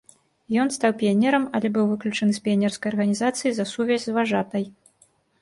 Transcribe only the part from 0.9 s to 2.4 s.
піянерам, але быў выключаны